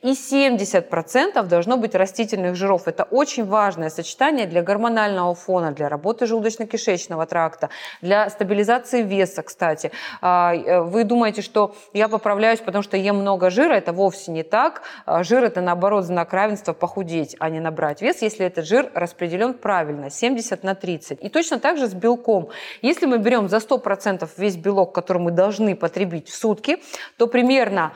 И 0.01 0.11
70% 0.11 1.43
должно 1.43 1.77
быть 1.77 1.95
растительных 1.95 2.55
жиров. 2.55 2.87
Это 2.87 3.03
очень 3.03 3.45
важное 3.45 3.89
сочетание 3.89 4.47
для 4.47 4.61
гормонального 4.61 5.35
фона, 5.35 5.71
для 5.71 5.89
работы 5.89 6.25
желудочно-кишечного 6.25 7.25
тракта, 7.25 7.69
для 8.01 8.29
стабилизации 8.29 9.01
веса, 9.01 9.43
кстати. 9.43 9.91
А, 10.21 10.53
э, 10.53 10.81
вы 10.81 11.03
думаете, 11.03 11.41
что 11.41 11.75
я 11.93 12.07
поправляюсь, 12.07 12.59
потому 12.59 12.83
что 12.83 12.97
ем 12.97 13.17
много 13.17 13.49
жира, 13.49 13.73
это 13.73 13.93
вовсе 13.93 14.31
не 14.31 14.43
так. 14.43 14.81
А, 15.05 15.23
жир 15.23 15.43
это 15.43 15.61
наоборот 15.61 16.05
знак 16.05 16.33
равенства 16.33 16.73
похудеть, 16.73 17.35
а 17.39 17.49
не 17.49 17.59
набрать 17.59 18.01
вес, 18.01 18.21
если 18.21 18.45
этот 18.45 18.65
жир 18.65 18.91
распределен 18.93 19.53
правильно, 19.53 20.09
70 20.09 20.63
на 20.63 20.75
30. 20.75 21.23
И 21.23 21.29
точно 21.29 21.59
так 21.59 21.77
же 21.77 21.87
с 21.87 21.93
белком. 21.93 22.49
Если 22.81 23.05
мы 23.05 23.17
берем 23.17 23.49
за 23.49 23.57
100% 23.57 24.27
весь 24.37 24.55
белок, 24.55 24.93
который 24.93 25.21
мы 25.21 25.31
должны 25.31 25.75
потребить 25.75 26.29
в 26.29 26.35
сутки, 26.35 26.77
то 27.17 27.27
примерно 27.27 27.93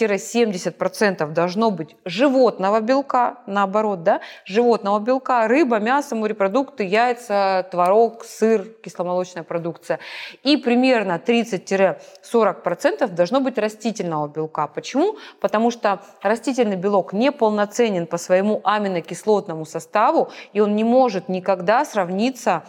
60-70% 0.00 1.22
а, 1.22 1.26
должно 1.26 1.70
быть 1.70 1.96
животного 2.04 2.80
белка, 2.80 3.38
наоборот, 3.46 4.02
да, 4.02 4.20
животного 4.44 4.98
белка, 5.00 5.48
рыба, 5.48 5.78
мясо, 5.78 6.14
морепродукты, 6.14 6.84
яйца, 6.84 7.66
творог, 7.70 8.24
сыр, 8.24 8.64
кисломолочная 8.82 9.42
продукция. 9.42 9.98
И 10.42 10.56
примерно 10.56 11.20
30-40% 11.24 13.08
должно 13.08 13.40
быть 13.40 13.58
растительного 13.58 14.28
белка. 14.28 14.66
Почему? 14.66 15.16
Потому 15.40 15.70
что 15.70 16.02
растительный 16.22 16.76
белок 16.76 17.12
неполноценен 17.12 18.06
по 18.06 18.18
своему 18.18 18.60
аминокислотному 18.64 19.64
составу, 19.64 20.30
и 20.52 20.60
он 20.60 20.76
не 20.76 20.84
может 20.84 21.28
никогда 21.28 21.84
сравниться 21.84 22.64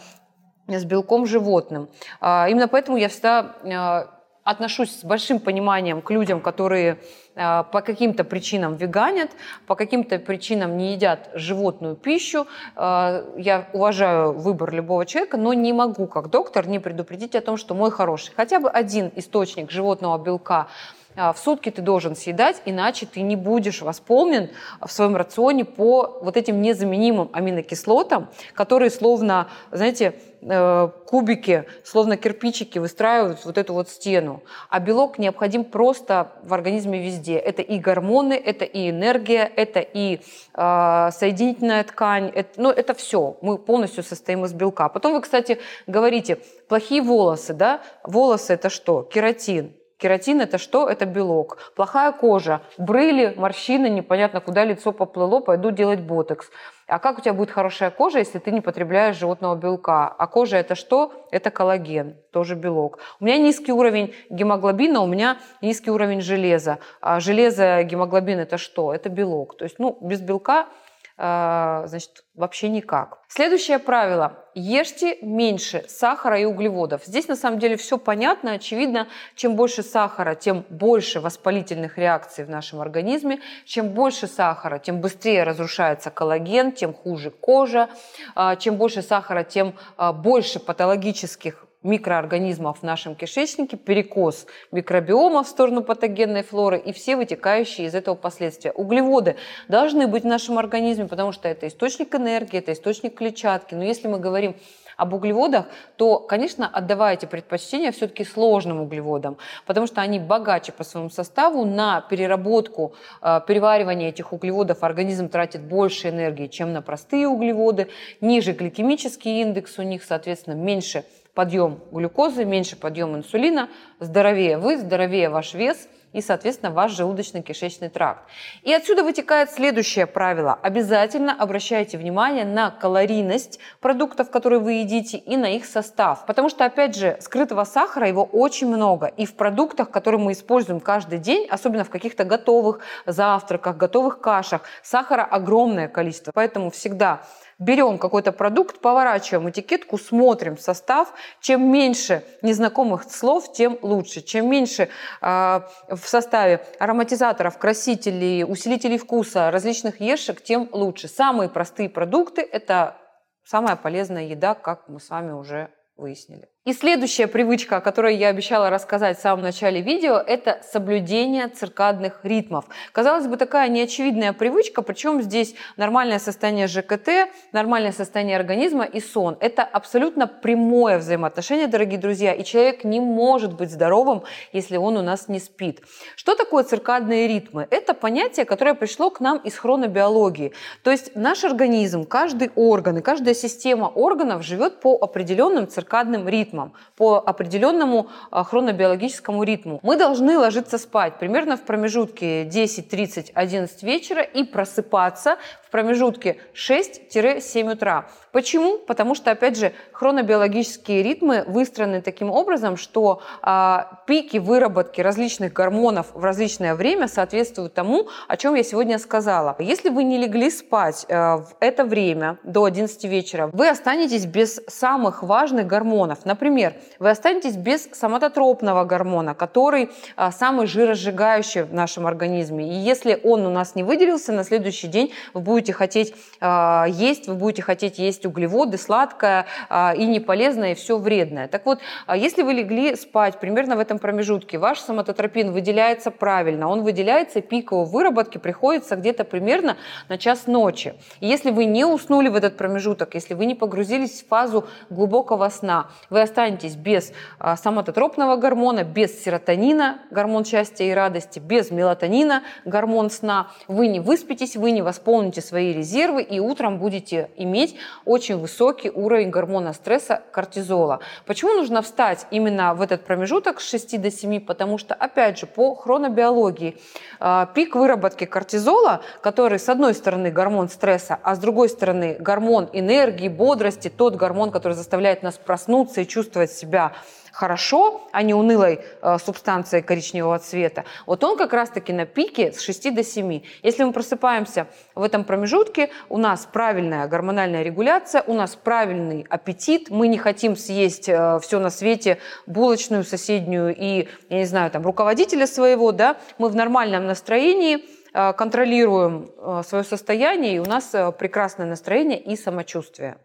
с 0.66 0.84
белком 0.84 1.26
животным. 1.26 1.88
А, 2.20 2.48
именно 2.48 2.68
поэтому 2.68 2.96
я 2.96 3.08
всегда 3.08 3.56
а, 3.64 4.13
отношусь 4.44 5.00
с 5.00 5.04
большим 5.04 5.40
пониманием 5.40 6.02
к 6.02 6.10
людям, 6.10 6.40
которые 6.40 6.98
а, 7.34 7.64
по 7.64 7.80
каким-то 7.80 8.24
причинам 8.24 8.76
веганят, 8.76 9.30
по 9.66 9.74
каким-то 9.74 10.18
причинам 10.18 10.76
не 10.76 10.92
едят 10.92 11.30
животную 11.34 11.96
пищу. 11.96 12.46
Я 12.76 13.68
уважаю 13.72 14.32
выбор 14.32 14.72
любого 14.72 15.06
человека, 15.06 15.36
но 15.36 15.52
не 15.54 15.72
могу, 15.72 16.06
как 16.06 16.30
доктор, 16.30 16.68
не 16.68 16.78
предупредить 16.78 17.34
о 17.34 17.40
том, 17.40 17.56
что 17.56 17.74
мой 17.74 17.90
хороший 17.90 18.32
хотя 18.36 18.60
бы 18.60 18.68
один 18.68 19.10
источник 19.16 19.70
животного 19.70 20.18
белка 20.22 20.68
в 21.16 21.36
сутки 21.36 21.70
ты 21.70 21.82
должен 21.82 22.16
съедать, 22.16 22.62
иначе 22.64 23.06
ты 23.06 23.20
не 23.22 23.36
будешь 23.36 23.82
восполнен 23.82 24.50
в 24.80 24.90
своем 24.90 25.16
рационе 25.16 25.64
по 25.64 26.18
вот 26.22 26.36
этим 26.36 26.60
незаменимым 26.60 27.30
аминокислотам, 27.32 28.28
которые 28.54 28.90
словно, 28.90 29.48
знаете, 29.70 30.14
э, 30.42 30.88
кубики, 31.06 31.64
словно 31.84 32.16
кирпичики 32.16 32.78
выстраивают 32.78 33.44
вот 33.44 33.58
эту 33.58 33.74
вот 33.74 33.88
стену. 33.88 34.42
А 34.68 34.80
белок 34.80 35.18
необходим 35.18 35.64
просто 35.64 36.32
в 36.42 36.52
организме 36.52 37.02
везде. 37.02 37.36
Это 37.36 37.62
и 37.62 37.78
гормоны, 37.78 38.34
это 38.34 38.64
и 38.64 38.90
энергия, 38.90 39.50
это 39.56 39.80
и 39.80 40.20
э, 40.54 41.10
соединительная 41.12 41.84
ткань, 41.84 42.30
это, 42.34 42.60
ну 42.60 42.70
это 42.70 42.94
все. 42.94 43.36
Мы 43.40 43.58
полностью 43.58 44.02
состоим 44.02 44.44
из 44.44 44.52
белка. 44.52 44.88
Потом 44.88 45.12
вы, 45.12 45.20
кстати, 45.20 45.58
говорите, 45.86 46.38
плохие 46.68 47.02
волосы, 47.02 47.54
да? 47.54 47.80
Волосы 48.02 48.54
это 48.54 48.68
что? 48.68 49.02
Кератин 49.02 49.74
Кератин 49.98 50.40
это 50.40 50.58
что? 50.58 50.88
Это 50.88 51.06
белок. 51.06 51.72
Плохая 51.76 52.12
кожа, 52.12 52.62
брыли, 52.78 53.34
морщины, 53.36 53.88
непонятно 53.88 54.40
куда 54.40 54.64
лицо 54.64 54.92
поплыло, 54.92 55.40
пойду 55.40 55.70
делать 55.70 56.00
ботекс. 56.00 56.50
А 56.86 56.98
как 56.98 57.18
у 57.18 57.20
тебя 57.22 57.32
будет 57.32 57.50
хорошая 57.50 57.90
кожа, 57.90 58.18
если 58.18 58.38
ты 58.38 58.50
не 58.50 58.60
потребляешь 58.60 59.16
животного 59.16 59.54
белка? 59.54 60.08
А 60.08 60.26
кожа 60.26 60.56
это 60.56 60.74
что? 60.74 61.26
Это 61.30 61.50
коллаген, 61.50 62.16
тоже 62.30 62.56
белок. 62.56 62.98
У 63.20 63.24
меня 63.24 63.38
низкий 63.38 63.72
уровень 63.72 64.14
гемоглобина, 64.28 65.00
у 65.00 65.06
меня 65.06 65.38
низкий 65.62 65.90
уровень 65.90 66.20
железа. 66.20 66.78
А 67.00 67.20
железо, 67.20 67.82
гемоглобин 67.84 68.38
это 68.38 68.58
что? 68.58 68.92
Это 68.92 69.08
белок. 69.08 69.56
То 69.56 69.64
есть, 69.64 69.78
ну, 69.78 69.96
без 70.00 70.20
белка 70.20 70.66
значит, 71.16 72.24
вообще 72.34 72.68
никак. 72.68 73.20
Следующее 73.28 73.78
правило. 73.78 74.44
Ешьте 74.54 75.18
меньше 75.22 75.84
сахара 75.88 76.38
и 76.38 76.44
углеводов. 76.44 77.04
Здесь 77.04 77.28
на 77.28 77.36
самом 77.36 77.58
деле 77.58 77.76
все 77.76 77.98
понятно, 77.98 78.52
очевидно. 78.52 79.08
Чем 79.34 79.56
больше 79.56 79.82
сахара, 79.82 80.34
тем 80.34 80.64
больше 80.68 81.20
воспалительных 81.20 81.98
реакций 81.98 82.44
в 82.44 82.50
нашем 82.50 82.80
организме. 82.80 83.40
Чем 83.64 83.90
больше 83.90 84.26
сахара, 84.26 84.78
тем 84.78 85.00
быстрее 85.00 85.44
разрушается 85.44 86.10
коллаген, 86.10 86.72
тем 86.72 86.94
хуже 86.94 87.30
кожа. 87.30 87.88
А, 88.34 88.56
чем 88.56 88.76
больше 88.76 89.02
сахара, 89.02 89.44
тем 89.44 89.74
а, 89.96 90.12
больше 90.12 90.60
патологических 90.60 91.66
микроорганизмов 91.84 92.80
в 92.80 92.82
нашем 92.82 93.14
кишечнике, 93.14 93.76
перекос 93.76 94.46
микробиома 94.72 95.44
в 95.44 95.48
сторону 95.48 95.82
патогенной 95.82 96.42
флоры 96.42 96.78
и 96.78 96.92
все 96.92 97.16
вытекающие 97.16 97.86
из 97.86 97.94
этого 97.94 98.16
последствия. 98.16 98.72
Углеводы 98.72 99.36
должны 99.68 100.08
быть 100.08 100.24
в 100.24 100.26
нашем 100.26 100.58
организме, 100.58 101.06
потому 101.06 101.30
что 101.30 101.48
это 101.48 101.68
источник 101.68 102.14
энергии, 102.14 102.58
это 102.58 102.72
источник 102.72 103.14
клетчатки. 103.14 103.74
Но 103.74 103.84
если 103.84 104.08
мы 104.08 104.18
говорим 104.18 104.56
об 104.96 105.12
углеводах, 105.12 105.66
то, 105.96 106.18
конечно, 106.18 106.68
отдавайте 106.68 107.26
предпочтение 107.26 107.92
все-таки 107.92 108.24
сложным 108.24 108.80
углеводам, 108.80 109.36
потому 109.66 109.86
что 109.86 110.00
они 110.00 110.18
богаче 110.18 110.72
по 110.72 110.84
своему 110.84 111.10
составу 111.10 111.64
на 111.64 112.00
переработку, 112.02 112.94
э, 113.20 113.40
переваривание 113.46 114.10
этих 114.10 114.32
углеводов 114.32 114.82
организм 114.82 115.28
тратит 115.28 115.62
больше 115.62 116.10
энергии, 116.10 116.46
чем 116.46 116.72
на 116.72 116.82
простые 116.82 117.28
углеводы, 117.28 117.88
ниже 118.20 118.52
гликемический 118.52 119.42
индекс 119.42 119.78
у 119.78 119.82
них, 119.82 120.04
соответственно, 120.04 120.54
меньше 120.54 121.04
подъем 121.34 121.80
глюкозы, 121.90 122.44
меньше 122.44 122.76
подъем 122.76 123.16
инсулина, 123.16 123.68
здоровее 124.00 124.58
вы, 124.58 124.78
здоровее 124.78 125.28
ваш 125.28 125.54
вес– 125.54 125.88
и, 126.14 126.20
соответственно, 126.22 126.72
ваш 126.72 126.92
желудочно-кишечный 126.98 127.90
тракт. 127.90 128.22
И 128.62 128.72
отсюда 128.72 129.02
вытекает 129.02 129.50
следующее 129.50 130.06
правило. 130.06 130.58
Обязательно 130.62 131.34
обращайте 131.36 131.98
внимание 131.98 132.44
на 132.44 132.70
калорийность 132.70 133.58
продуктов, 133.80 134.30
которые 134.30 134.60
вы 134.60 134.74
едите, 134.74 135.18
и 135.18 135.36
на 135.36 135.54
их 135.54 135.66
состав. 135.66 136.24
Потому 136.24 136.48
что, 136.48 136.64
опять 136.64 136.96
же, 136.96 137.18
скрытого 137.20 137.64
сахара 137.64 138.08
его 138.08 138.24
очень 138.24 138.68
много. 138.68 139.06
И 139.06 139.26
в 139.26 139.34
продуктах, 139.34 139.90
которые 139.90 140.20
мы 140.20 140.32
используем 140.32 140.80
каждый 140.80 141.18
день, 141.18 141.48
особенно 141.50 141.84
в 141.84 141.90
каких-то 141.90 142.24
готовых 142.24 142.78
завтраках, 143.06 143.76
готовых 143.76 144.20
кашах, 144.20 144.62
сахара 144.82 145.24
огромное 145.24 145.88
количество. 145.88 146.30
Поэтому 146.32 146.70
всегда 146.70 147.22
берем 147.58 147.98
какой-то 147.98 148.32
продукт, 148.32 148.80
поворачиваем 148.80 149.50
этикетку, 149.50 149.98
смотрим 149.98 150.58
состав. 150.58 151.12
Чем 151.40 151.70
меньше 151.70 152.24
незнакомых 152.42 153.04
слов, 153.04 153.52
тем 153.52 153.78
лучше. 153.82 154.20
Чем 154.22 154.48
меньше 154.50 154.88
э, 155.20 155.60
в 155.88 156.06
составе 156.06 156.64
ароматизаторов, 156.78 157.58
красителей, 157.58 158.44
усилителей 158.44 158.98
вкуса, 158.98 159.50
различных 159.50 160.00
ешек, 160.00 160.42
тем 160.42 160.68
лучше. 160.72 161.08
Самые 161.08 161.48
простые 161.48 161.88
продукты– 161.88 162.42
это 162.52 162.96
самая 163.44 163.76
полезная 163.76 164.24
еда, 164.24 164.54
как 164.54 164.88
мы 164.88 165.00
с 165.00 165.10
вами 165.10 165.32
уже 165.32 165.70
выяснили. 165.96 166.48
И 166.64 166.72
следующая 166.72 167.26
привычка, 167.26 167.76
о 167.76 167.80
которой 167.82 168.16
я 168.16 168.28
обещала 168.28 168.70
рассказать 168.70 169.18
в 169.18 169.20
самом 169.20 169.42
начале 169.42 169.82
видео, 169.82 170.14
это 170.14 170.62
соблюдение 170.72 171.48
циркадных 171.48 172.20
ритмов. 172.22 172.64
Казалось 172.92 173.26
бы, 173.26 173.36
такая 173.36 173.68
неочевидная 173.68 174.32
привычка, 174.32 174.80
причем 174.80 175.20
здесь 175.20 175.54
нормальное 175.76 176.18
состояние 176.18 176.66
ЖКТ, 176.66 177.28
нормальное 177.52 177.92
состояние 177.92 178.38
организма 178.38 178.84
и 178.84 179.00
сон. 179.00 179.36
Это 179.40 179.62
абсолютно 179.62 180.26
прямое 180.26 180.96
взаимоотношение, 180.96 181.66
дорогие 181.66 181.98
друзья, 181.98 182.32
и 182.32 182.42
человек 182.44 182.82
не 182.82 182.98
может 182.98 183.52
быть 183.52 183.70
здоровым, 183.70 184.22
если 184.54 184.78
он 184.78 184.96
у 184.96 185.02
нас 185.02 185.28
не 185.28 185.40
спит. 185.40 185.82
Что 186.16 186.34
такое 186.34 186.64
циркадные 186.64 187.28
ритмы? 187.28 187.68
Это 187.68 187.92
понятие, 187.92 188.46
которое 188.46 188.72
пришло 188.72 189.10
к 189.10 189.20
нам 189.20 189.36
из 189.36 189.54
хронобиологии. 189.58 190.54
То 190.82 190.90
есть 190.90 191.14
наш 191.14 191.44
организм, 191.44 192.06
каждый 192.06 192.50
орган 192.54 192.96
и 192.96 193.02
каждая 193.02 193.34
система 193.34 193.88
органов 193.88 194.42
живет 194.42 194.80
по 194.80 194.96
определенным 194.98 195.68
циркадным 195.68 196.26
ритмам 196.26 196.53
ритмам, 196.54 196.72
по 196.96 197.22
определенному 197.26 198.08
а, 198.30 198.44
хронобиологическому 198.44 199.42
ритму. 199.42 199.80
Мы 199.82 199.96
должны 199.96 200.38
ложиться 200.38 200.78
спать 200.78 201.18
примерно 201.18 201.56
в 201.56 201.62
промежутке 201.62 202.44
10, 202.44 202.88
30, 202.88 203.32
11 203.34 203.82
вечера 203.82 204.22
и 204.22 204.44
просыпаться 204.44 205.36
промежутке 205.74 206.36
6-7 206.54 207.72
утра. 207.72 208.06
Почему? 208.30 208.78
Потому 208.78 209.16
что, 209.16 209.32
опять 209.32 209.58
же, 209.58 209.72
хронобиологические 209.90 211.02
ритмы 211.02 211.42
выстроены 211.48 212.00
таким 212.00 212.30
образом, 212.30 212.76
что 212.76 213.22
а, 213.42 214.00
пики 214.06 214.38
выработки 214.38 215.00
различных 215.00 215.52
гормонов 215.52 216.06
в 216.14 216.22
различное 216.22 216.76
время 216.76 217.08
соответствуют 217.08 217.74
тому, 217.74 218.08
о 218.28 218.36
чем 218.36 218.54
я 218.54 218.62
сегодня 218.62 219.00
сказала. 219.00 219.56
Если 219.58 219.88
вы 219.88 220.04
не 220.04 220.16
легли 220.16 220.48
спать 220.48 221.06
а, 221.08 221.38
в 221.38 221.56
это 221.58 221.84
время 221.84 222.38
до 222.44 222.64
11 222.64 223.04
вечера, 223.06 223.50
вы 223.52 223.68
останетесь 223.68 224.26
без 224.26 224.60
самых 224.68 225.24
важных 225.24 225.66
гормонов. 225.66 226.24
Например, 226.24 226.74
вы 227.00 227.10
останетесь 227.10 227.56
без 227.56 227.88
соматотропного 227.92 228.84
гормона, 228.84 229.34
который 229.34 229.90
а, 230.14 230.30
самый 230.30 230.68
жиросжигающий 230.68 231.62
в 231.62 231.74
нашем 231.74 232.06
организме. 232.06 232.68
И 232.68 232.74
если 232.74 233.20
он 233.24 233.44
у 233.44 233.50
нас 233.50 233.74
не 233.74 233.82
выделился, 233.82 234.32
на 234.32 234.44
следующий 234.44 234.86
день 234.86 235.12
вы 235.34 235.40
будете 235.40 235.63
хотеть 235.72 236.14
а, 236.40 236.86
есть, 236.88 237.28
вы 237.28 237.34
будете 237.34 237.62
хотеть 237.62 237.98
есть 237.98 238.26
углеводы, 238.26 238.78
сладкое 238.78 239.46
а, 239.68 239.94
и 239.96 240.04
неполезное, 240.04 240.72
и 240.72 240.74
все 240.74 240.98
вредное. 240.98 241.48
Так 241.48 241.66
вот, 241.66 241.78
а 242.06 242.16
если 242.16 242.42
вы 242.42 242.52
легли 242.52 242.96
спать 242.96 243.40
примерно 243.40 243.76
в 243.76 243.80
этом 243.80 243.98
промежутке, 243.98 244.58
ваш 244.58 244.80
соматотропин 244.80 245.52
выделяется 245.52 246.10
правильно, 246.10 246.68
он 246.68 246.82
выделяется, 246.82 247.40
пик 247.40 247.72
его 247.72 247.84
выработки 247.84 248.38
приходится 248.38 248.96
где-то 248.96 249.24
примерно 249.24 249.76
на 250.08 250.18
час 250.18 250.46
ночи. 250.46 250.94
И 251.20 251.26
если 251.26 251.50
вы 251.50 251.64
не 251.64 251.84
уснули 251.84 252.28
в 252.28 252.36
этот 252.36 252.56
промежуток, 252.56 253.14
если 253.14 253.34
вы 253.34 253.46
не 253.46 253.54
погрузились 253.54 254.22
в 254.22 254.28
фазу 254.28 254.66
глубокого 254.90 255.48
сна, 255.48 255.90
вы 256.10 256.20
останетесь 256.20 256.74
без 256.74 257.12
а, 257.38 257.56
соматотропного 257.56 258.36
гормона, 258.36 258.84
без 258.84 259.22
серотонина, 259.22 260.00
гормон 260.10 260.44
счастья 260.44 260.84
и 260.84 260.92
радости, 260.92 261.38
без 261.38 261.70
мелатонина, 261.70 262.42
гормон 262.64 263.10
сна. 263.10 263.48
Вы 263.68 263.88
не 263.88 264.00
выспитесь, 264.00 264.56
вы 264.56 264.72
не 264.72 264.82
восполните 264.82 265.40
свои 265.40 265.53
резервы 265.62 266.22
и 266.22 266.40
утром 266.40 266.78
будете 266.78 267.30
иметь 267.36 267.76
очень 268.04 268.38
высокий 268.38 268.90
уровень 268.90 269.30
гормона 269.30 269.72
стресса 269.72 270.22
кортизола. 270.32 271.00
Почему 271.26 271.52
нужно 271.52 271.82
встать 271.82 272.26
именно 272.30 272.74
в 272.74 272.80
этот 272.80 273.04
промежуток 273.04 273.60
с 273.60 273.68
6 273.68 274.00
до 274.00 274.10
7? 274.10 274.40
Потому 274.40 274.78
что, 274.78 274.94
опять 274.94 275.38
же, 275.38 275.46
по 275.46 275.74
хронобиологии 275.74 276.76
а, 277.20 277.46
пик 277.46 277.74
выработки 277.74 278.24
кортизола, 278.24 279.02
который 279.20 279.58
с 279.58 279.68
одной 279.68 279.94
стороны 279.94 280.30
гормон 280.30 280.68
стресса, 280.68 281.18
а 281.22 281.34
с 281.34 281.38
другой 281.38 281.68
стороны 281.68 282.16
гормон 282.18 282.68
энергии, 282.72 283.28
бодрости, 283.28 283.88
тот 283.88 284.16
гормон, 284.16 284.50
который 284.50 284.74
заставляет 284.74 285.22
нас 285.22 285.34
проснуться 285.36 286.00
и 286.00 286.06
чувствовать 286.06 286.50
себя 286.50 286.92
хорошо, 287.34 288.08
а 288.12 288.22
не 288.22 288.32
унылой 288.32 288.80
э, 289.02 289.18
субстанцией 289.18 289.82
коричневого 289.82 290.38
цвета, 290.38 290.84
вот 291.04 291.24
он 291.24 291.36
как 291.36 291.52
раз-таки 291.52 291.92
на 291.92 292.06
пике 292.06 292.52
с 292.52 292.60
6 292.60 292.94
до 292.94 293.02
7. 293.02 293.42
Если 293.62 293.82
мы 293.82 293.92
просыпаемся 293.92 294.68
в 294.94 295.02
этом 295.02 295.24
промежутке, 295.24 295.90
у 296.08 296.16
нас 296.16 296.46
правильная 296.50 297.08
гормональная 297.08 297.64
регуляция, 297.64 298.22
у 298.26 298.34
нас 298.34 298.54
правильный 298.54 299.26
аппетит, 299.28 299.90
мы 299.90 300.06
не 300.06 300.16
хотим 300.16 300.56
съесть 300.56 301.08
э, 301.08 301.40
все 301.42 301.58
на 301.58 301.70
свете, 301.70 302.18
булочную 302.46 303.02
соседнюю 303.02 303.74
и, 303.76 304.08
я 304.30 304.38
не 304.38 304.46
знаю, 304.46 304.70
там, 304.70 304.84
руководителя 304.84 305.48
своего, 305.48 305.90
да, 305.90 306.16
мы 306.38 306.48
в 306.48 306.54
нормальном 306.54 307.06
настроении, 307.06 307.84
э, 308.12 308.32
контролируем 308.34 309.32
э, 309.36 309.62
свое 309.66 309.82
состояние, 309.82 310.56
и 310.56 310.58
у 310.60 310.66
нас 310.66 310.94
прекрасное 311.18 311.66
настроение 311.66 312.20
и 312.20 312.36
самочувствие. 312.36 313.16